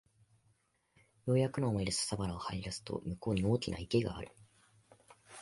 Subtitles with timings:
[1.27, 4.29] ようやくの思いで笹原を這い出すと向こうに大きな池がある